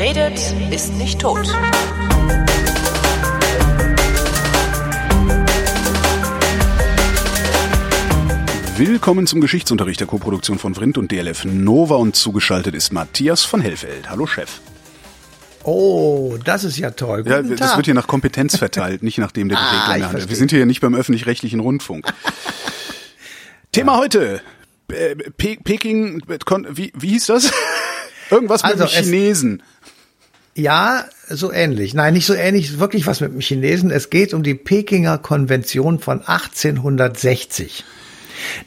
[0.00, 1.46] Redet, ist nicht tot.
[8.78, 13.60] Willkommen zum Geschichtsunterricht der Koproduktion von Vrindt und DLF Nova und zugeschaltet ist Matthias von
[13.60, 14.08] Hellfeld.
[14.08, 14.60] Hallo Chef.
[15.64, 17.24] Oh, das ist ja toll.
[17.24, 17.76] Guten ja, das Tag.
[17.76, 20.30] wird hier nach Kompetenz verteilt, nicht nachdem der ah, Regler hat.
[20.30, 22.10] Wir sind hier nicht beim öffentlich-rechtlichen Rundfunk.
[23.72, 23.98] Thema ja.
[23.98, 24.40] heute.
[24.90, 26.22] Äh, Pe Peking,
[26.70, 27.52] wie, wie hieß das?
[28.30, 29.62] Irgendwas mit also dem Chinesen.
[30.60, 31.94] Ja, so ähnlich.
[31.94, 33.90] Nein, nicht so ähnlich, wirklich was mit dem Chinesen.
[33.90, 37.84] Es geht um die Pekinger Konvention von 1860.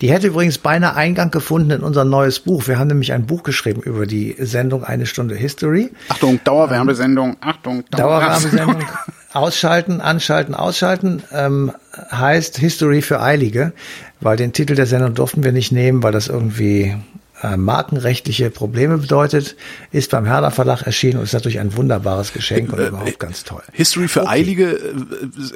[0.01, 2.67] Die hätte übrigens beinahe Eingang gefunden in unser neues Buch.
[2.67, 5.91] Wir haben nämlich ein Buch geschrieben über die Sendung Eine Stunde History.
[6.09, 7.37] Achtung, Dauerwerbesendung.
[7.41, 8.83] Achtung, Dauerwerbesendung.
[9.33, 11.71] Ausschalten, anschalten, ausschalten ähm,
[12.11, 13.73] heißt History für Eilige,
[14.19, 16.95] weil den Titel der Sendung durften wir nicht nehmen, weil das irgendwie
[17.43, 19.55] äh, markenrechtliche Probleme bedeutet,
[19.91, 23.43] ist beim Herder Verlag erschienen und ist natürlich ein wunderbares Geschenk und äh, überhaupt ganz
[23.43, 23.61] toll.
[23.73, 24.29] History für okay.
[24.29, 24.93] Eilige, äh,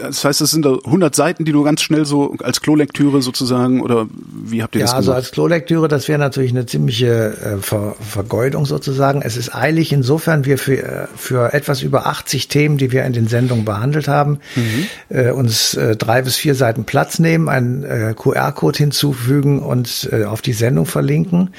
[0.02, 3.82] das heißt, das sind da 100 Seiten, die du ganz schnell so als Klolektüre sozusagen
[3.82, 4.08] oder
[4.44, 5.06] wie habt ihr ja, das gemacht?
[5.06, 9.22] Ja, also als Klolektüre, das wäre natürlich eine ziemliche äh, Ver Vergeudung sozusagen.
[9.22, 13.14] Es ist eilig insofern, wir für, äh, für etwas über 80 Themen, die wir in
[13.14, 14.88] den Sendungen behandelt haben, mhm.
[15.10, 20.26] äh, uns äh, drei bis vier Seiten Platz nehmen, einen äh, QR-Code hinzufügen und äh,
[20.26, 21.52] auf die Sendung verlinken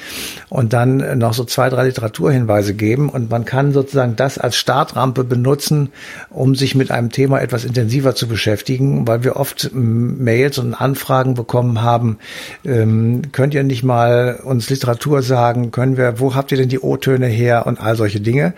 [0.49, 3.09] und dann noch so zwei, drei Literaturhinweise geben.
[3.09, 5.89] Und man kann sozusagen das als Startrampe benutzen,
[6.29, 11.33] um sich mit einem Thema etwas intensiver zu beschäftigen, weil wir oft Mails und Anfragen
[11.33, 12.17] bekommen haben,
[12.65, 16.79] ähm, könnt ihr nicht mal uns Literatur sagen, können wir, wo habt ihr denn die
[16.79, 17.65] O-Töne her?
[17.65, 18.53] Und all solche Dinge,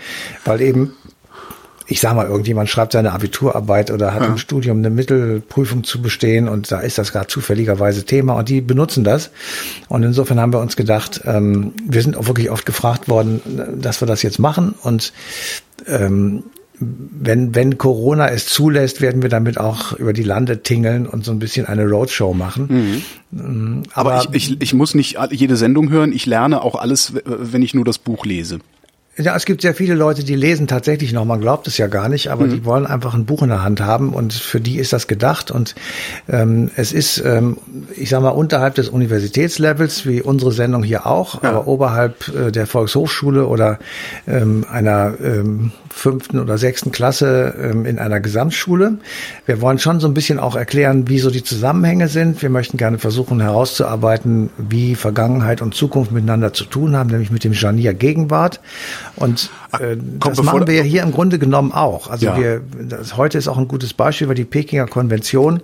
[0.45, 0.93] weil eben
[1.91, 4.27] ich sag mal, irgendjemand schreibt seine Abiturarbeit oder hat ja.
[4.29, 8.61] im Studium eine Mittelprüfung zu bestehen und da ist das gerade zufälligerweise Thema und die
[8.61, 9.29] benutzen das.
[9.89, 13.41] Und insofern haben wir uns gedacht, ähm, wir sind auch wirklich oft gefragt worden,
[13.77, 15.11] dass wir das jetzt machen und
[15.85, 16.43] ähm,
[16.79, 21.31] wenn, wenn Corona es zulässt, werden wir damit auch über die Lande tingeln und so
[21.31, 23.03] ein bisschen eine Roadshow machen.
[23.31, 23.83] Mhm.
[23.93, 26.11] Aber, Aber ich, ich, ich muss nicht jede Sendung hören.
[26.11, 28.59] Ich lerne auch alles, wenn ich nur das Buch lese.
[29.21, 31.25] Ja, es gibt sehr viele Leute, die lesen tatsächlich noch.
[31.25, 32.51] Man glaubt es ja gar nicht, aber mhm.
[32.51, 35.51] die wollen einfach ein Buch in der Hand haben und für die ist das gedacht.
[35.51, 35.75] Und
[36.27, 37.57] ähm, es ist, ähm,
[37.95, 41.49] ich sag mal, unterhalb des Universitätslevels, wie unsere Sendung hier auch, ja.
[41.49, 43.79] aber oberhalb äh, der Volkshochschule oder
[44.27, 48.97] ähm, einer ähm, fünften oder sechsten Klasse ähm, in einer Gesamtschule.
[49.45, 52.41] Wir wollen schon so ein bisschen auch erklären, wie so die Zusammenhänge sind.
[52.41, 57.43] Wir möchten gerne versuchen herauszuarbeiten, wie Vergangenheit und Zukunft miteinander zu tun haben, nämlich mit
[57.43, 58.61] dem Janier Gegenwart.
[59.15, 62.09] Und äh, Komm, das machen wir ja hier im Grunde genommen auch.
[62.09, 62.37] Also ja.
[62.37, 65.61] wir, das, heute ist auch ein gutes Beispiel über die Pekinger Konvention.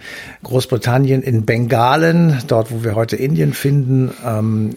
[0.43, 4.75] Großbritannien in Bengalen, dort wo wir heute Indien finden, ähm,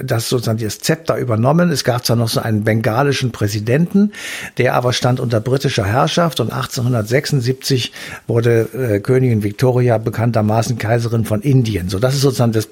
[0.00, 1.70] das sozusagen das Zepter übernommen.
[1.70, 4.12] Es gab zwar noch so einen bengalischen Präsidenten,
[4.56, 7.92] der aber stand unter britischer Herrschaft und 1876
[8.26, 11.88] wurde äh, Königin Victoria bekanntermaßen Kaiserin von Indien.
[11.88, 12.68] So, das ist sozusagen das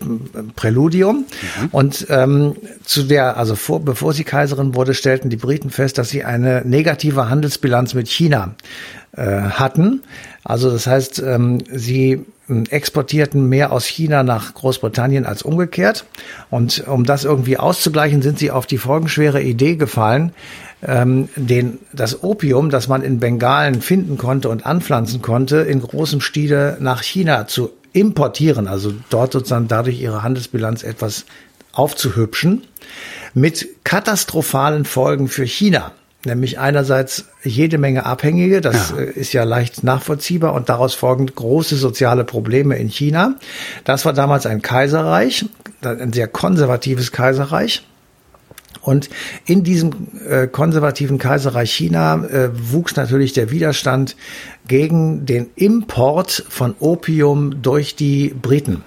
[0.54, 1.24] Präludium.
[1.60, 1.68] Mhm.
[1.72, 2.54] Und ähm,
[2.84, 6.62] zu der, also vor, bevor sie Kaiserin wurde, stellten die Briten fest, dass sie eine
[6.64, 7.28] negative
[7.64, 8.54] Handelsbilanz mit China
[9.16, 10.02] äh, hatten.
[10.42, 16.04] Also das heißt, ähm, sie ähm, exportierten mehr aus China nach Großbritannien als umgekehrt.
[16.50, 20.32] Und um das irgendwie auszugleichen, sind sie auf die folgenschwere Idee gefallen,
[20.82, 26.20] ähm, den, das Opium, das man in Bengalen finden konnte und anpflanzen konnte, in großem
[26.20, 31.26] Stile nach China zu importieren, also dort sozusagen dadurch ihre Handelsbilanz etwas
[31.72, 32.62] aufzuhübschen,
[33.32, 35.92] mit katastrophalen Folgen für China.
[36.24, 38.98] Nämlich einerseits jede Menge Abhängige, das ja.
[38.98, 43.34] Äh, ist ja leicht nachvollziehbar und daraus folgend große soziale Probleme in China.
[43.84, 45.46] Das war damals ein Kaiserreich,
[45.82, 47.86] ein sehr konservatives Kaiserreich.
[48.80, 49.08] Und
[49.46, 49.92] in diesem
[50.28, 54.16] äh, konservativen Kaiserreich China äh, wuchs natürlich der Widerstand
[54.66, 58.82] gegen den Import von Opium durch die Briten.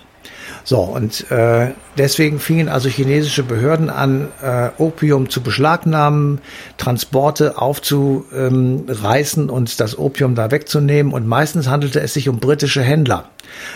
[0.69, 6.41] So, und äh, deswegen fingen also chinesische Behörden an, äh, Opium zu beschlagnahmen,
[6.77, 11.13] Transporte aufzureißen und das Opium da wegzunehmen.
[11.13, 13.29] Und meistens handelte es sich um britische Händler.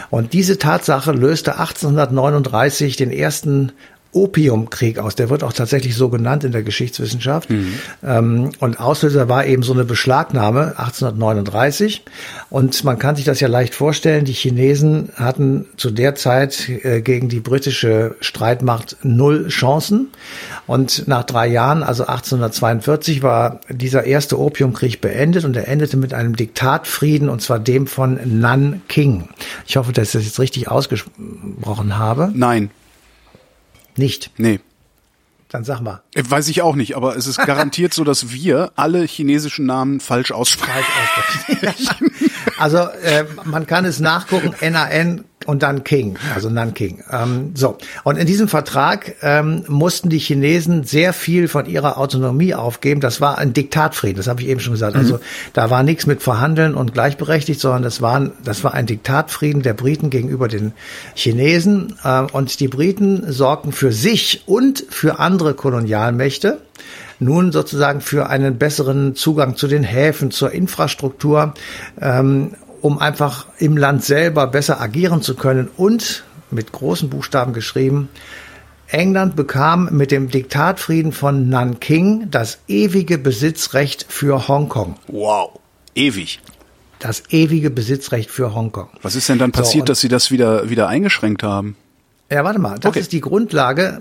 [0.09, 3.71] Und diese Tatsache löste 1839 den ersten
[4.13, 5.15] Opiumkrieg aus.
[5.15, 7.49] Der wird auch tatsächlich so genannt in der Geschichtswissenschaft.
[7.49, 7.73] Mhm.
[8.03, 12.03] Ähm, und Auslöser war eben so eine Beschlagnahme 1839.
[12.49, 14.25] Und man kann sich das ja leicht vorstellen.
[14.25, 20.09] Die Chinesen hatten zu der Zeit äh, gegen die britische Streitmacht null Chancen.
[20.67, 26.13] Und nach drei Jahren, also 1842, war dieser erste Opiumkrieg beendet und er endete mit
[26.13, 29.29] einem Diktatfrieden und zwar dem von Nanking.
[29.67, 32.31] Ich hoffe, dass ich das jetzt richtig ausgesprochen habe.
[32.33, 32.71] Nein.
[34.01, 34.31] Nicht?
[34.37, 34.59] Nee.
[35.49, 36.01] Dann sag mal.
[36.15, 39.99] Äh, weiß ich auch nicht, aber es ist garantiert so, dass wir alle chinesischen Namen
[39.99, 40.71] falsch aussprechen.
[40.73, 42.11] Falsch aussprechen.
[42.57, 47.03] also äh, man kann es nachgucken, NAN und dann King, also Nanking.
[47.11, 52.53] Ähm, so und in diesem Vertrag ähm, mussten die Chinesen sehr viel von ihrer Autonomie
[52.53, 53.01] aufgeben.
[53.01, 54.95] Das war ein Diktatfrieden, das habe ich eben schon gesagt.
[54.95, 55.19] Also mhm.
[55.53, 59.73] da war nichts mit Verhandeln und gleichberechtigt, sondern das war das war ein Diktatfrieden der
[59.73, 60.73] Briten gegenüber den
[61.15, 66.59] Chinesen äh, und die Briten sorgten für sich und für andere Kolonialmächte
[67.21, 71.53] nun sozusagen für einen besseren Zugang zu den Häfen, zur Infrastruktur
[72.01, 78.09] ähm, um einfach im Land selber besser agieren zu können und mit großen Buchstaben geschrieben,
[78.87, 84.95] England bekam mit dem Diktatfrieden von Nanking das ewige Besitzrecht für Hongkong.
[85.07, 85.59] Wow,
[85.95, 86.41] ewig.
[86.99, 88.89] Das ewige Besitzrecht für Hongkong.
[89.01, 91.77] Was ist denn dann passiert, so, dass sie das wieder, wieder eingeschränkt haben?
[92.31, 92.99] Ja, warte mal, das okay.
[93.01, 93.99] ist die Grundlage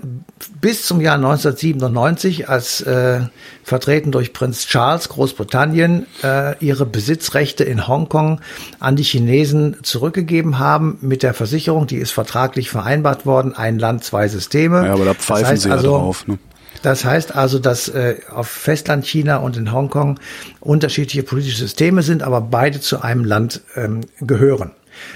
[0.61, 3.19] bis zum Jahr 1997, als äh,
[3.61, 8.39] vertreten durch Prinz Charles Großbritannien äh, ihre Besitzrechte in Hongkong
[8.79, 14.05] an die Chinesen zurückgegeben haben mit der Versicherung, die ist vertraglich vereinbart worden, ein Land,
[14.05, 14.85] zwei Systeme.
[14.85, 16.27] Ja, aber da pfeifen das heißt sie also, ja drauf.
[16.27, 16.39] Ne?
[16.83, 20.21] Das heißt also, dass äh, auf Festland China und in Hongkong
[20.61, 24.71] unterschiedliche politische Systeme sind, aber beide zu einem Land ähm, gehören.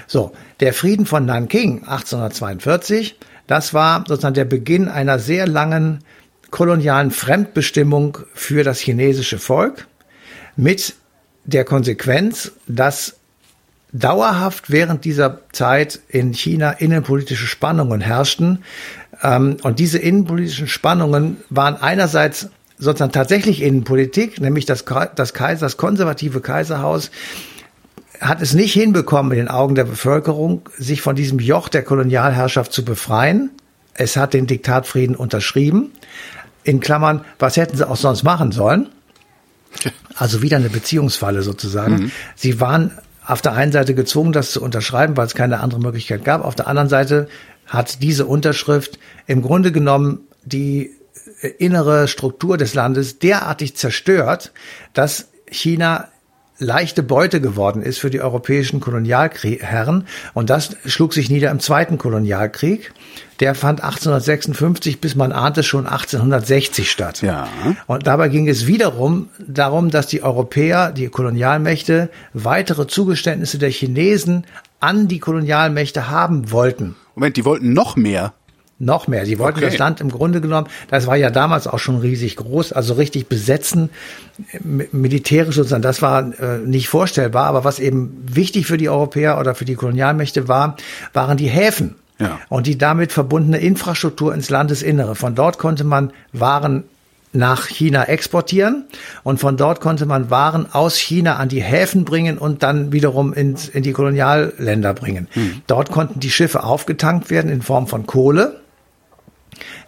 [0.06, 6.00] So, der Frieden von Nanking 1842, das war sozusagen der Beginn einer sehr langen
[6.50, 9.86] kolonialen Fremdbestimmung für das chinesische Volk
[10.56, 10.94] mit
[11.44, 13.16] der Konsequenz, dass
[13.92, 18.64] dauerhaft während dieser Zeit in China innenpolitische Spannungen herrschten.
[19.22, 25.76] Ähm, und diese innenpolitischen Spannungen waren einerseits sozusagen tatsächlich Innenpolitik, nämlich das, das Kaiser, das
[25.76, 27.10] konservative Kaiserhaus
[28.20, 32.72] hat es nicht hinbekommen, in den Augen der Bevölkerung, sich von diesem Joch der Kolonialherrschaft
[32.72, 33.50] zu befreien.
[33.94, 35.92] Es hat den Diktatfrieden unterschrieben.
[36.64, 38.88] In Klammern, was hätten sie auch sonst machen sollen?
[40.14, 41.94] Also wieder eine Beziehungsfalle sozusagen.
[41.94, 42.12] Mhm.
[42.34, 42.92] Sie waren
[43.24, 46.44] auf der einen Seite gezwungen, das zu unterschreiben, weil es keine andere Möglichkeit gab.
[46.44, 47.28] Auf der anderen Seite
[47.66, 50.92] hat diese Unterschrift im Grunde genommen die
[51.58, 54.52] innere Struktur des Landes derartig zerstört,
[54.94, 56.08] dass China
[56.58, 60.06] leichte Beute geworden ist für die europäischen Kolonialherren.
[60.34, 62.92] Und das schlug sich nieder im Zweiten Kolonialkrieg.
[63.40, 67.22] Der fand 1856 bis man ahnte schon 1860 statt.
[67.22, 67.48] Ja.
[67.86, 74.46] Und dabei ging es wiederum darum, dass die Europäer, die Kolonialmächte, weitere Zugeständnisse der Chinesen
[74.80, 76.96] an die Kolonialmächte haben wollten.
[77.14, 78.32] Moment, die wollten noch mehr.
[78.78, 79.24] Noch mehr.
[79.24, 79.70] Sie wollten okay.
[79.70, 83.26] das Land im Grunde genommen, das war ja damals auch schon riesig groß, also richtig
[83.26, 83.88] besetzen,
[84.62, 87.46] militärisch sozusagen, das war äh, nicht vorstellbar.
[87.46, 90.76] Aber was eben wichtig für die Europäer oder für die Kolonialmächte war,
[91.14, 91.94] waren die Häfen.
[92.18, 92.38] Ja.
[92.50, 95.14] Und die damit verbundene Infrastruktur ins Landesinnere.
[95.14, 96.84] Von dort konnte man Waren
[97.32, 98.84] nach China exportieren
[99.22, 103.32] und von dort konnte man Waren aus China an die Häfen bringen und dann wiederum
[103.32, 105.28] ins, in die Kolonialländer bringen.
[105.32, 105.62] Hm.
[105.66, 108.60] Dort konnten die Schiffe aufgetankt werden in Form von Kohle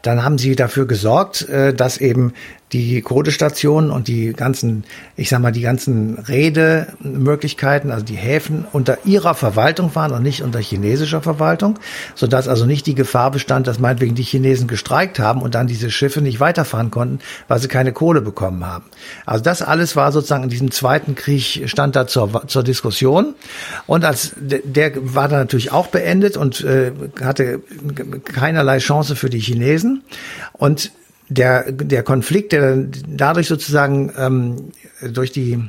[0.02, 2.34] dann haben sie dafür gesorgt, äh, dass eben
[2.72, 4.84] die Kodestationen und die ganzen,
[5.16, 10.42] ich sag mal, die ganzen Redemöglichkeiten, also die Häfen unter ihrer Verwaltung waren und nicht
[10.42, 11.78] unter chinesischer Verwaltung,
[12.14, 15.90] sodass also nicht die Gefahr bestand, dass meinetwegen die Chinesen gestreikt haben und dann diese
[15.90, 18.84] Schiffe nicht weiterfahren konnten, weil sie keine Kohle bekommen haben.
[19.24, 23.34] Also das alles war sozusagen in diesem zweiten Krieg stand da zur, zur Diskussion
[23.86, 27.60] und als der war dann natürlich auch beendet und äh, hatte
[28.24, 30.02] keinerlei Chance für die Chinesen
[30.52, 30.92] und
[31.28, 34.72] der, der Konflikt, der dadurch sozusagen ähm,
[35.12, 35.62] durch die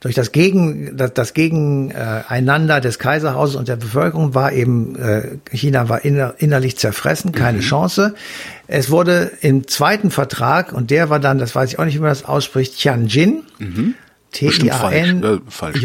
[0.00, 5.88] durch das Gegen das, das Gegeneinander des Kaiserhauses und der Bevölkerung war eben äh, China
[5.88, 7.62] war inner, innerlich zerfressen, keine mhm.
[7.62, 8.14] Chance.
[8.66, 12.00] Es wurde im zweiten Vertrag und der war dann, das weiß ich auch nicht, wie
[12.00, 13.44] man das ausspricht, Tianjin.
[13.58, 13.94] Mhm.
[14.34, 15.78] T-I-A-N-J-I-N,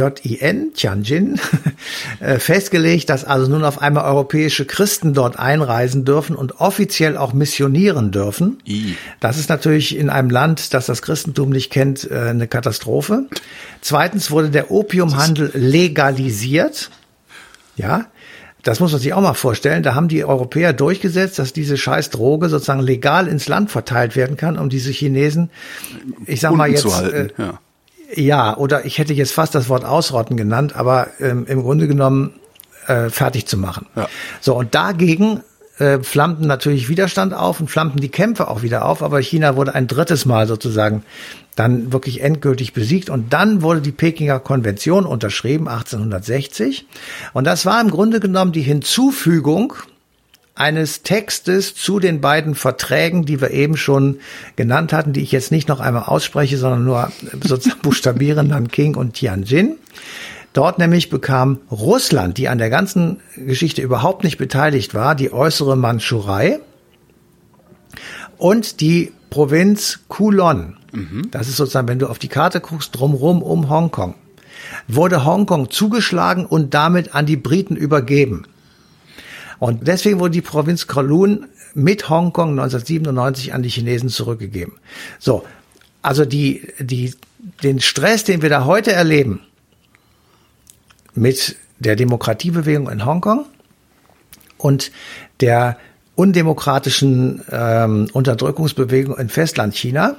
[0.74, 1.40] Tianjin,
[2.20, 7.32] äh, festgelegt, dass also nun auf einmal europäische Christen dort einreisen dürfen und offiziell auch
[7.34, 8.58] missionieren dürfen.
[8.68, 8.96] I.
[9.20, 13.28] Das ist natürlich in einem Land, das das Christentum nicht kennt, äh, eine Katastrophe.
[13.82, 16.90] Zweitens wurde der Opiumhandel legalisiert.
[17.76, 18.08] Ja,
[18.64, 19.84] das muss man sich auch mal vorstellen.
[19.84, 24.36] Da haben die Europäer durchgesetzt, dass diese scheiß Droge sozusagen legal ins Land verteilt werden
[24.36, 25.50] kann, um diese Chinesen,
[26.26, 27.60] ich sag mal jetzt, äh, ja.
[28.16, 32.34] Ja, oder ich hätte jetzt fast das Wort ausrotten genannt, aber ähm, im Grunde genommen
[32.88, 33.86] äh, fertig zu machen.
[33.96, 34.10] Ja.
[34.42, 35.44] So, und dagegen
[35.78, 39.76] äh, flammten natürlich Widerstand auf und flammten die Kämpfe auch wieder auf, aber China wurde
[39.76, 41.04] ein drittes Mal sozusagen
[41.56, 46.88] dann wirklich endgültig besiegt und dann wurde die Pekinger Konvention unterschrieben 1860
[47.34, 49.74] und das war im Grunde genommen die Hinzufügung
[50.60, 54.20] eines Textes zu den beiden Verträgen, die wir eben schon
[54.58, 57.12] genannt hatten, die ich jetzt nicht noch einmal ausspreche, sondern nur
[57.42, 59.78] sozusagen buchstabieren, dann King und Tianjin.
[60.52, 65.78] Dort nämlich bekam Russland, die an der ganzen Geschichte überhaupt nicht beteiligt war, die äußere
[65.78, 66.60] Mandschurei
[68.38, 70.76] und die Provinz Kulon.
[70.92, 71.30] Mhm.
[71.32, 74.16] Das ist sozusagen, wenn du auf die Karte guckst, drumrum um Hongkong.
[74.88, 78.46] Wurde Hongkong zugeschlagen und damit an die Briten übergeben.
[79.60, 84.74] Und deswegen wurde die Provinz Kowloon mit Hongkong 1997 an die Chinesen zurückgegeben.
[85.20, 85.44] So,
[86.02, 87.14] also die, die,
[87.64, 89.42] den Stress, den wir da heute erleben,
[91.14, 93.46] mit der Demokratiebewegung in Hongkong
[94.58, 94.92] und
[95.42, 95.78] der
[96.16, 100.18] undemokratischen ähm, Unterdrückungsbewegung in Festlandchina,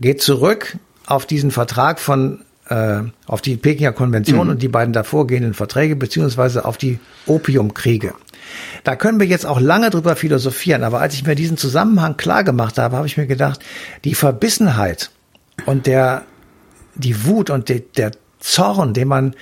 [0.00, 4.50] geht zurück auf diesen Vertrag von äh, auf die Pekinger Konvention mhm.
[4.52, 8.14] und die beiden davorgehenden Verträge beziehungsweise auf die Opiumkriege.
[8.84, 12.44] Da können wir jetzt auch lange drüber philosophieren, aber als ich mir diesen Zusammenhang klar
[12.44, 13.60] gemacht habe, habe ich mir gedacht,
[14.04, 15.10] die Verbissenheit
[15.66, 16.24] und der,
[16.94, 19.34] die Wut und de, der Zorn, den man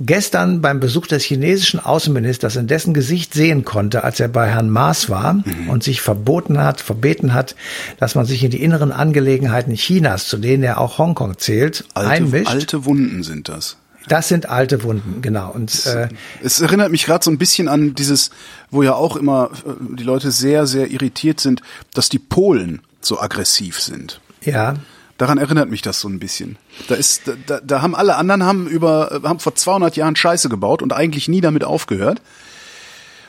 [0.00, 4.70] gestern beim Besuch des chinesischen Außenministers in dessen Gesicht sehen konnte, als er bei Herrn
[4.70, 5.68] Maas war mhm.
[5.68, 7.56] und sich verboten hat, verbeten hat,
[7.98, 12.10] dass man sich in die inneren Angelegenheiten Chinas, zu denen er auch Hongkong zählt, alte,
[12.10, 12.50] einmischt.
[12.50, 13.76] Alte Wunden sind das.
[14.06, 15.50] Das sind alte Wunden, genau.
[15.50, 16.08] Und äh,
[16.42, 18.30] es erinnert mich gerade so ein bisschen an dieses,
[18.70, 21.62] wo ja auch immer äh, die Leute sehr, sehr irritiert sind,
[21.94, 24.20] dass die Polen so aggressiv sind.
[24.42, 24.76] Ja.
[25.18, 26.56] Daran erinnert mich das so ein bisschen.
[26.86, 30.80] Da ist, da, da haben alle anderen haben über, haben vor 200 Jahren Scheiße gebaut
[30.80, 32.22] und eigentlich nie damit aufgehört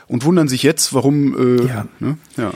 [0.06, 1.58] und wundern sich jetzt, warum.
[1.58, 1.86] Äh, ja.
[1.98, 2.16] Ne?
[2.36, 2.52] ja.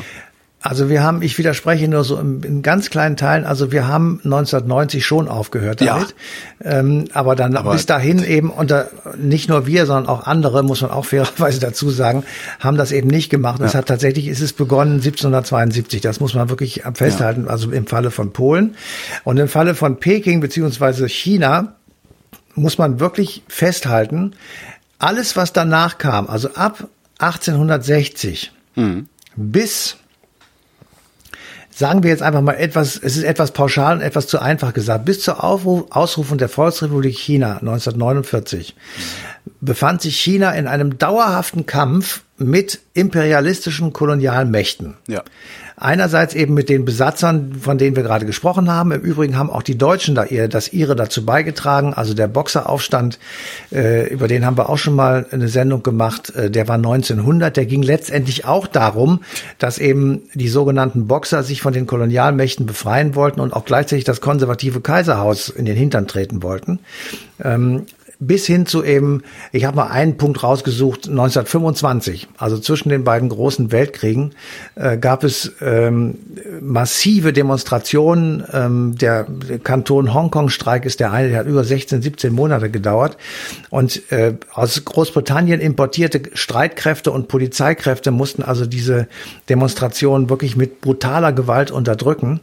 [0.66, 4.23] Also wir haben, ich widerspreche nur so in, in, ganz kleinen Teilen, also wir haben
[4.25, 6.14] 1990 schon aufgehört damit.
[6.64, 6.78] Ja.
[6.78, 10.80] Ähm, aber dann aber bis dahin eben unter nicht nur wir, sondern auch andere, muss
[10.80, 12.25] man auch fairerweise dazu sagen,
[12.61, 13.61] haben das eben nicht gemacht.
[13.61, 13.66] Ja.
[13.66, 16.00] Es hat tatsächlich, ist es begonnen 1772.
[16.00, 17.50] Das muss man wirklich festhalten, ja.
[17.50, 18.75] also im Falle von Polen.
[19.23, 21.75] Und im Falle von Peking beziehungsweise China
[22.54, 24.33] muss man wirklich festhalten,
[24.99, 29.09] alles was danach kam, also ab 1860 mhm.
[29.37, 29.99] bis
[31.75, 35.04] sagen wir jetzt einfach mal etwas, es ist etwas pauschal und etwas zu einfach gesagt,
[35.04, 38.76] bis zur Aufruf, Ausrufung der Volksrepublik China 1949
[39.64, 44.94] befand sich China in einem dauerhaften Kampf mit imperialistischen Kolonialmächten.
[45.06, 45.23] Ja.
[45.76, 48.92] Einerseits eben mit den Besatzern, von denen wir gerade gesprochen haben.
[48.92, 51.94] Im Übrigen haben auch die Deutschen da ihr, das ihre dazu beigetragen.
[51.94, 53.18] Also der Boxeraufstand,
[53.73, 56.30] äh, über den haben wir auch schon mal eine Sendung gemacht.
[56.35, 57.56] Äh, der war 1900.
[57.56, 59.21] Der ging letztendlich auch darum,
[59.59, 64.21] dass eben die sogenannten Boxer sich von den Kolonialmächten befreien wollten und auch gleichzeitig das
[64.21, 66.78] konservative Kaiserhaus in den Hintern treten wollten.
[67.42, 67.87] Ähm,
[68.26, 73.28] bis hin zu eben, ich habe mal einen Punkt rausgesucht, 1925, also zwischen den beiden
[73.28, 74.35] großen Weltkriegen,
[74.75, 76.19] äh, gab es ähm,
[76.61, 78.45] massive Demonstrationen.
[78.52, 79.26] Ähm, der
[79.62, 83.16] Kanton Hongkong-Streik ist der eine, der hat über 16, 17 Monate gedauert.
[83.71, 89.09] Und äh, aus Großbritannien importierte Streitkräfte und Polizeikräfte mussten also diese
[89.49, 92.40] Demonstrationen wirklich mit brutaler Gewalt unterdrücken.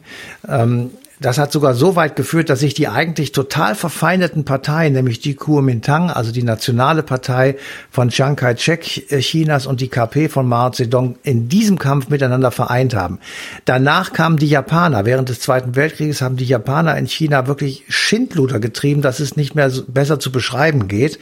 [0.48, 0.90] Ähm,
[1.22, 5.34] das hat sogar so weit geführt, dass sich die eigentlich total verfeindeten Parteien, nämlich die
[5.34, 7.56] Kuomintang, also die nationale Partei
[7.90, 12.50] von Chiang Kai-shek äh, Chinas und die KP von Mao Zedong, in diesem Kampf miteinander
[12.50, 13.18] vereint haben.
[13.64, 15.04] Danach kamen die Japaner.
[15.04, 19.54] Während des Zweiten Weltkrieges haben die Japaner in China wirklich Schindluder getrieben, dass es nicht
[19.54, 21.18] mehr besser zu beschreiben geht.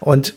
[0.00, 0.34] Und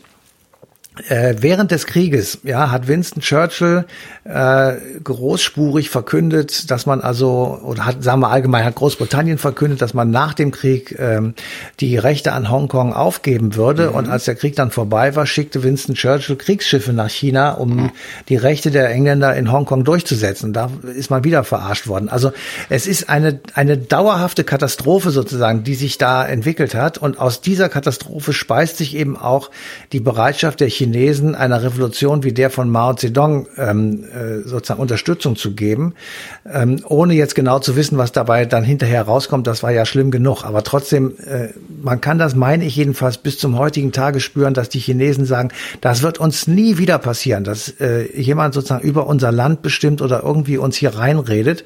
[1.08, 3.84] äh, während des Krieges ja, hat Winston Churchill
[4.24, 4.72] äh,
[5.04, 10.10] großspurig verkündet, dass man also, oder hat, sagen wir allgemein, hat Großbritannien verkündet, dass man
[10.10, 11.34] nach dem Krieg ähm,
[11.80, 13.90] die Rechte an Hongkong aufgeben würde.
[13.90, 13.94] Mhm.
[13.94, 17.90] Und als der Krieg dann vorbei war, schickte Winston Churchill Kriegsschiffe nach China, um mhm.
[18.30, 20.54] die Rechte der Engländer in Hongkong durchzusetzen.
[20.54, 22.08] Da ist man wieder verarscht worden.
[22.08, 22.32] Also
[22.70, 26.96] es ist eine, eine dauerhafte Katastrophe sozusagen, die sich da entwickelt hat.
[26.96, 29.50] Und aus dieser Katastrophe speist sich eben auch
[29.92, 34.80] die Bereitschaft der Chinesen, Chinesen einer Revolution wie der von Mao Zedong ähm, äh, sozusagen
[34.80, 35.94] Unterstützung zu geben,
[36.50, 39.46] ähm, ohne jetzt genau zu wissen, was dabei dann hinterher rauskommt.
[39.46, 40.44] Das war ja schlimm genug.
[40.44, 41.48] Aber trotzdem, äh,
[41.82, 45.50] man kann das, meine ich jedenfalls, bis zum heutigen Tage spüren, dass die Chinesen sagen,
[45.80, 50.22] das wird uns nie wieder passieren, dass äh, jemand sozusagen über unser Land bestimmt oder
[50.22, 51.64] irgendwie uns hier reinredet.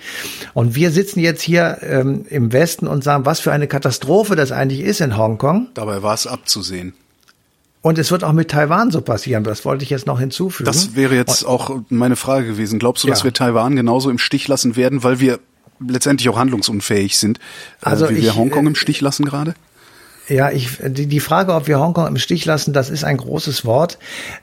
[0.54, 4.50] Und wir sitzen jetzt hier ähm, im Westen und sagen, was für eine Katastrophe das
[4.50, 5.68] eigentlich ist in Hongkong.
[5.74, 6.94] Dabei war es abzusehen.
[7.82, 9.42] Und es wird auch mit Taiwan so passieren.
[9.42, 10.66] Das wollte ich jetzt noch hinzufügen.
[10.66, 12.78] Das wäre jetzt auch meine Frage gewesen.
[12.78, 15.40] Glaubst du, dass wir Taiwan genauso im Stich lassen werden, weil wir
[15.86, 19.54] letztendlich auch handlungsunfähig sind, äh, also wie ich, wir Hongkong im Stich lassen gerade?
[20.28, 23.64] Ja, ich, die, die Frage, ob wir Hongkong im Stich lassen, das ist ein großes
[23.64, 23.98] Wort.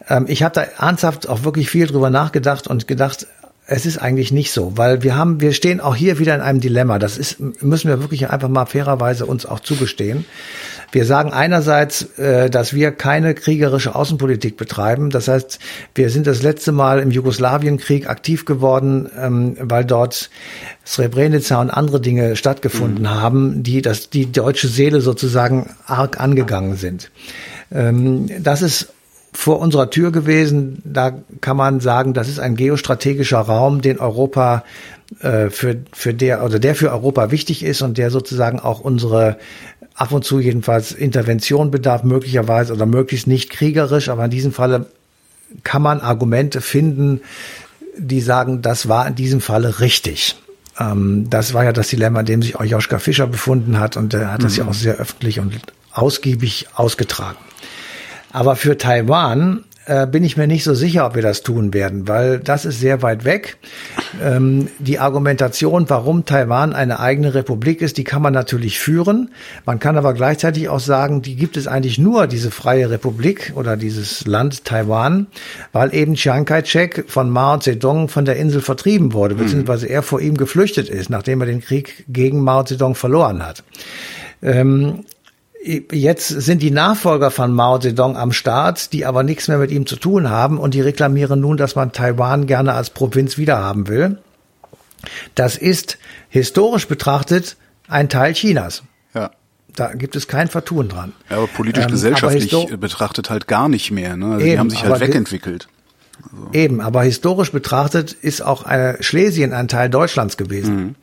[0.10, 3.28] Ähm, ich habe da ernsthaft auch wirklich viel drüber nachgedacht und gedacht,
[3.68, 6.62] es ist eigentlich nicht so, weil wir haben, wir stehen auch hier wieder in einem
[6.62, 7.00] Dilemma.
[7.00, 10.26] Das ist, müssen wir wirklich einfach mal fairerweise uns auch zugestehen.
[10.92, 15.10] Wir sagen einerseits, äh, dass wir keine kriegerische Außenpolitik betreiben.
[15.10, 15.60] Das heißt,
[15.96, 20.30] wir sind das letzte Mal im Jugoslawienkrieg aktiv geworden, ähm, weil dort
[20.86, 23.10] Srebrenica und andere Dinge stattgefunden mhm.
[23.10, 27.12] haben, die das, die deutsche Seele sozusagen arg angegangen sind.
[27.72, 28.94] Ähm, das ist
[29.34, 30.82] vor unserer Tür gewesen.
[30.84, 34.64] Da kann man sagen, das ist ein geostrategischer Raum, den Europa
[35.22, 39.38] äh, für, für der oder der für Europa wichtig ist und der sozusagen auch unsere
[39.98, 44.86] ab und zu jedenfalls Intervention bedarf, möglicherweise oder möglichst nicht kriegerisch, aber in diesem Falle
[45.64, 47.22] kann man Argumente finden,
[47.98, 50.36] die sagen, das war in diesem Falle richtig.
[50.80, 54.14] Ähm, das war ja das Dilemma, in dem sich auch Joschka Fischer befunden hat und
[54.14, 54.44] er hat mhm.
[54.44, 54.70] das ja mhm.
[54.70, 55.60] auch sehr öffentlich und
[55.92, 57.40] ausgiebig ausgetragen.
[58.32, 62.08] Aber für Taiwan äh, bin ich mir nicht so sicher, ob wir das tun werden,
[62.08, 63.58] weil das ist sehr weit weg.
[64.22, 69.32] Ähm, die Argumentation, warum Taiwan eine eigene Republik ist, die kann man natürlich führen.
[69.66, 73.78] Man kann aber gleichzeitig auch sagen, die gibt es eigentlich nur, diese freie Republik oder
[73.78, 75.28] dieses Land Taiwan,
[75.72, 79.40] weil eben Chiang Kai-shek von Mao Zedong von der Insel vertrieben wurde, mhm.
[79.40, 83.64] beziehungsweise er vor ihm geflüchtet ist, nachdem er den Krieg gegen Mao Zedong verloren hat.
[84.42, 85.06] Ähm,
[85.68, 89.86] Jetzt sind die Nachfolger von Mao Zedong am Start, die aber nichts mehr mit ihm
[89.86, 94.18] zu tun haben und die reklamieren nun, dass man Taiwan gerne als Provinz wiederhaben will.
[95.36, 95.98] Das ist
[96.30, 97.58] historisch betrachtet
[97.90, 98.84] ein Teil Chinas.
[99.14, 99.32] Ja.
[99.76, 101.12] Da gibt es kein Vertun dran.
[101.30, 104.16] Ja, aber politisch-gesellschaftlich ähm, betrachtet halt gar nicht mehr.
[104.16, 104.26] Ne?
[104.26, 105.68] Also eben, die haben sich halt wegentwickelt.
[106.24, 106.50] Also.
[106.54, 108.66] Eben, aber historisch betrachtet ist auch
[109.02, 110.76] Schlesien ein Teil Deutschlands gewesen.
[110.76, 110.96] Mhm.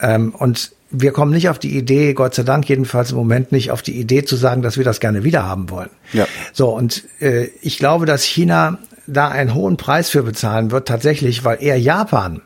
[0.00, 3.70] Ähm, und wir kommen nicht auf die Idee, Gott sei Dank jedenfalls im Moment nicht
[3.70, 5.90] auf die Idee zu sagen, dass wir das gerne wieder haben wollen.
[6.12, 6.26] Ja.
[6.52, 11.44] So, und äh, ich glaube, dass China da einen hohen Preis für bezahlen wird, tatsächlich,
[11.44, 12.40] weil eher Japan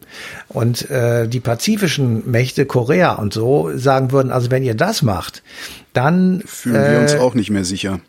[0.48, 5.42] und äh, die pazifischen Mächte, Korea und so, sagen würden, also wenn ihr das macht,
[5.92, 8.00] dann fühlen wir uns äh, auch nicht mehr sicher.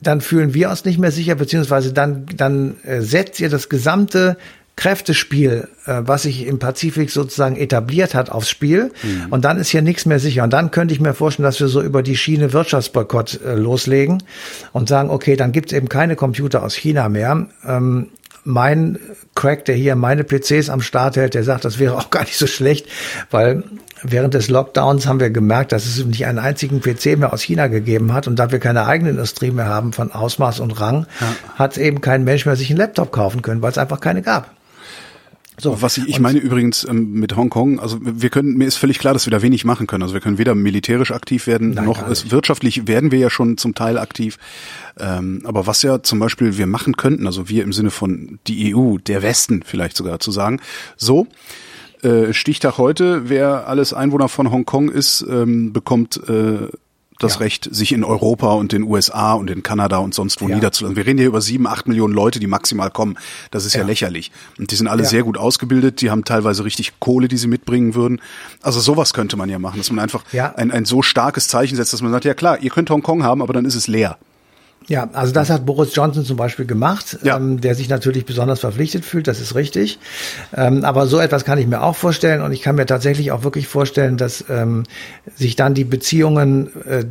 [0.00, 4.36] Dann fühlen wir uns nicht mehr sicher, beziehungsweise dann, dann äh, setzt ihr das gesamte
[4.78, 8.92] Kräftespiel, äh, was sich im Pazifik sozusagen etabliert hat, aufs Spiel.
[9.02, 9.26] Mhm.
[9.30, 10.44] Und dann ist hier nichts mehr sicher.
[10.44, 14.22] Und dann könnte ich mir vorstellen, dass wir so über die Schiene Wirtschaftsboykott äh, loslegen
[14.72, 17.48] und sagen, okay, dann gibt es eben keine Computer aus China mehr.
[17.66, 18.06] Ähm,
[18.44, 19.00] mein
[19.34, 22.38] Crack, der hier meine PCs am Start hält, der sagt, das wäre auch gar nicht
[22.38, 22.86] so schlecht,
[23.32, 23.64] weil
[24.04, 27.66] während des Lockdowns haben wir gemerkt, dass es nicht einen einzigen PC mehr aus China
[27.66, 31.34] gegeben hat und da wir keine eigene Industrie mehr haben von Ausmaß und Rang, ja.
[31.56, 34.54] hat eben kein Mensch mehr sich einen Laptop kaufen können, weil es einfach keine gab.
[35.60, 38.98] So, was ich, ich meine übrigens ähm, mit Hongkong, also wir können, mir ist völlig
[38.98, 40.02] klar, dass wir da wenig machen können.
[40.02, 43.58] Also wir können weder militärisch aktiv werden, Nein, noch ist, wirtschaftlich werden wir ja schon
[43.58, 44.38] zum Teil aktiv.
[44.98, 48.74] Ähm, aber was ja zum Beispiel wir machen könnten, also wir im Sinne von die
[48.74, 50.60] EU, der Westen vielleicht sogar zu sagen,
[50.96, 51.26] so,
[52.02, 56.68] äh, Stichtag heute, wer alles Einwohner von Hongkong ist, ähm, bekommt äh,
[57.18, 57.38] das ja.
[57.40, 60.54] Recht, sich in Europa und den USA und in Kanada und sonst wo ja.
[60.54, 60.96] niederzulassen.
[60.96, 63.18] Wir reden hier über sieben, acht Millionen Leute, die maximal kommen.
[63.50, 64.30] Das ist ja, ja lächerlich.
[64.58, 67.94] Und die sind alle sehr gut ausgebildet, die haben teilweise richtig Kohle, die sie mitbringen
[67.94, 68.20] würden.
[68.62, 71.92] Also sowas könnte man ja machen, dass man einfach ein, ein so starkes Zeichen setzt,
[71.92, 74.18] dass man sagt, ja klar, ihr könnt Hongkong haben, aber dann ist es leer.
[74.88, 77.36] Ja, also das hat Boris Johnson zum Beispiel gemacht, ja.
[77.36, 79.98] ähm, der sich natürlich besonders verpflichtet fühlt, das ist richtig.
[80.56, 83.44] Ähm, aber so etwas kann ich mir auch vorstellen und ich kann mir tatsächlich auch
[83.44, 84.84] wirklich vorstellen, dass ähm,
[85.36, 87.04] sich dann die Beziehungen äh,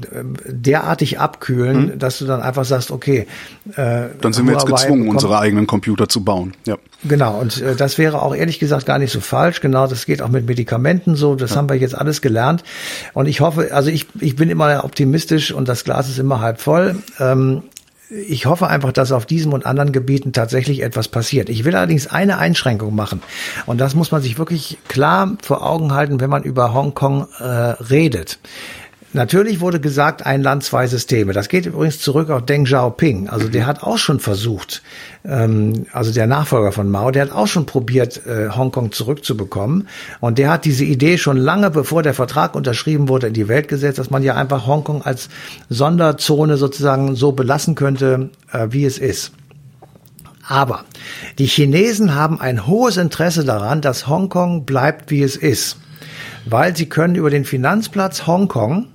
[0.47, 1.99] derartig abkühlen, mhm.
[1.99, 3.27] dass du dann einfach sagst, okay.
[3.75, 6.53] Äh, dann sind wir jetzt gezwungen, unsere eigenen Computer zu bauen.
[6.65, 6.77] Ja.
[7.03, 9.61] Genau, und äh, das wäre auch ehrlich gesagt gar nicht so falsch.
[9.61, 11.35] Genau, das geht auch mit Medikamenten so.
[11.35, 11.57] Das ja.
[11.57, 12.63] haben wir jetzt alles gelernt.
[13.13, 16.59] Und ich hoffe, also ich, ich bin immer optimistisch und das Glas ist immer halb
[16.59, 16.95] voll.
[17.19, 17.61] Ähm,
[18.09, 21.49] ich hoffe einfach, dass auf diesem und anderen Gebieten tatsächlich etwas passiert.
[21.49, 23.21] Ich will allerdings eine Einschränkung machen.
[23.65, 27.43] Und das muss man sich wirklich klar vor Augen halten, wenn man über Hongkong äh,
[27.43, 28.39] redet.
[29.13, 31.31] Natürlich wurde gesagt, ein Land, zwei Systeme.
[31.31, 33.29] Das geht übrigens zurück auf Deng Xiaoping.
[33.29, 34.81] Also der hat auch schon versucht,
[35.23, 39.87] ähm, also der Nachfolger von Mao, der hat auch schon probiert, äh, Hongkong zurückzubekommen.
[40.19, 43.69] Und der hat diese Idee schon lange bevor der Vertrag unterschrieben wurde in die Welt
[43.69, 45.29] gesetzt, dass man ja einfach Hongkong als
[45.69, 49.31] Sonderzone sozusagen so belassen könnte, äh, wie es ist.
[50.45, 50.83] Aber
[51.39, 55.77] die Chinesen haben ein hohes Interesse daran, dass Hongkong bleibt, wie es ist.
[56.45, 58.87] Weil sie können über den Finanzplatz Hongkong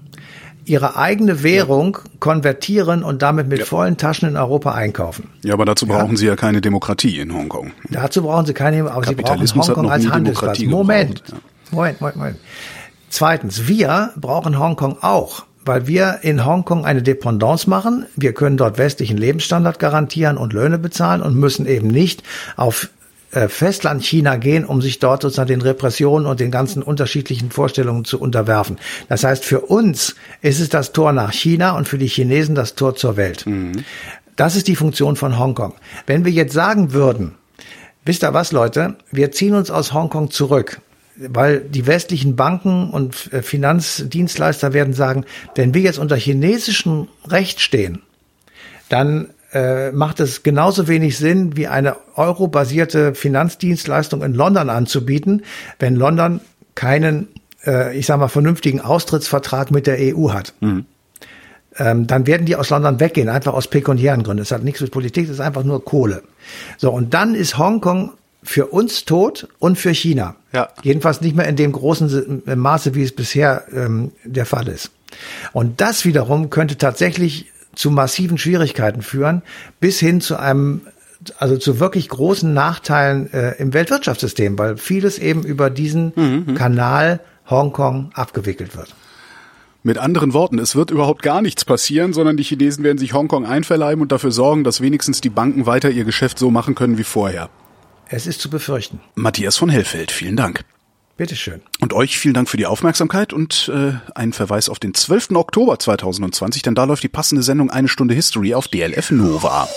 [0.64, 2.10] ihre eigene Währung ja.
[2.20, 3.64] konvertieren und damit mit ja.
[3.64, 5.28] vollen Taschen in Europa einkaufen.
[5.42, 6.16] Ja, aber dazu brauchen ja.
[6.16, 7.72] sie ja keine Demokratie in Hongkong.
[7.90, 10.60] Dazu brauchen sie keine, aber sie brauchen Hongkong als Handelsplatz.
[10.60, 11.22] Moment.
[11.70, 12.38] Moment, Moment, Moment.
[13.08, 18.06] Zweitens, wir brauchen Hongkong auch weil wir in Hongkong eine Dependance machen.
[18.16, 22.22] Wir können dort westlichen Lebensstandard garantieren und Löhne bezahlen und müssen eben nicht
[22.56, 22.88] auf
[23.48, 28.20] Festland China gehen, um sich dort sozusagen den Repressionen und den ganzen unterschiedlichen Vorstellungen zu
[28.20, 28.78] unterwerfen.
[29.08, 32.74] Das heißt, für uns ist es das Tor nach China und für die Chinesen das
[32.74, 33.46] Tor zur Welt.
[33.46, 33.84] Mhm.
[34.36, 35.74] Das ist die Funktion von Hongkong.
[36.06, 37.34] Wenn wir jetzt sagen würden,
[38.04, 40.80] wisst ihr was, Leute, wir ziehen uns aus Hongkong zurück,
[41.16, 47.60] weil die westlichen Banken und äh, Finanzdienstleister werden sagen, wenn wir jetzt unter chinesischem Recht
[47.60, 48.02] stehen,
[48.88, 55.42] dann äh, macht es genauso wenig Sinn, wie eine eurobasierte Finanzdienstleistung in London anzubieten,
[55.78, 56.40] wenn London
[56.74, 57.28] keinen,
[57.66, 60.54] äh, ich sag mal, vernünftigen Austrittsvertrag mit der EU hat.
[60.60, 60.86] Mhm.
[61.76, 64.42] Ähm, dann werden die aus London weggehen, einfach aus pekuniären Gründen.
[64.42, 66.22] Das hat nichts mit Politik, das ist einfach nur Kohle.
[66.76, 68.12] So, und dann ist Hongkong
[68.42, 70.34] für uns tot und für China.
[70.52, 70.68] Ja.
[70.82, 74.90] Jedenfalls nicht mehr in dem großen Maße, wie es bisher ähm, der Fall ist.
[75.52, 79.42] Und das wiederum könnte tatsächlich zu massiven Schwierigkeiten führen,
[79.80, 80.82] bis hin zu einem
[81.38, 86.44] also zu wirklich großen Nachteilen äh, im Weltwirtschaftssystem, weil vieles eben über diesen mhm.
[86.46, 86.54] mhm.
[86.54, 88.94] Kanal Hongkong abgewickelt wird.
[89.84, 93.44] Mit anderen Worten, es wird überhaupt gar nichts passieren, sondern die Chinesen werden sich Hongkong
[93.44, 97.04] einverleiben und dafür sorgen, dass wenigstens die Banken weiter ihr Geschäft so machen können wie
[97.04, 97.50] vorher.
[98.08, 99.00] Es ist zu befürchten.
[99.14, 100.64] Matthias von Hellfeld, vielen Dank.
[101.16, 101.60] Bitteschön.
[101.80, 105.32] Und euch vielen Dank für die Aufmerksamkeit und äh, einen Verweis auf den 12.
[105.32, 109.68] Oktober 2020, denn da läuft die passende Sendung Eine Stunde History auf DLF Nova.